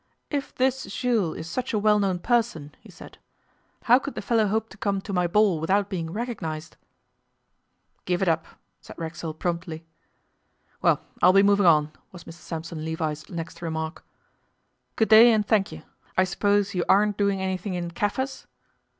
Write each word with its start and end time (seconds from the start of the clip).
'If 0.31 0.55
this 0.55 0.85
Jules 0.85 1.37
is 1.37 1.47
such 1.47 1.73
a 1.73 1.77
well 1.77 1.99
known 1.99 2.17
person,' 2.17 2.73
he 2.79 2.89
said, 2.89 3.19
'how 3.83 3.99
could 3.99 4.15
the 4.15 4.21
feller 4.23 4.47
hope 4.47 4.67
to 4.69 4.77
come 4.79 4.99
to 4.99 5.13
my 5.13 5.27
ball 5.27 5.59
without 5.59 5.91
being 5.91 6.11
recognized?' 6.11 6.75
'Give 8.05 8.23
it 8.23 8.27
up,' 8.27 8.47
said 8.79 8.97
Racksole 8.97 9.35
promptly. 9.35 9.85
'Well, 10.81 11.03
I'll 11.21 11.33
be 11.33 11.43
moving 11.43 11.67
on,' 11.67 11.91
was 12.11 12.23
Mr 12.23 12.41
Sampson 12.41 12.83
Levi's 12.83 13.29
next 13.29 13.61
remark. 13.61 14.03
'Good 14.95 15.09
day, 15.09 15.31
and 15.31 15.45
thank 15.45 15.71
ye. 15.71 15.83
I 16.17 16.23
suppose 16.23 16.73
you 16.73 16.83
aren't 16.89 17.15
doing 17.17 17.39
anything 17.39 17.75
in 17.75 17.91
Kaffirs? 17.91 18.47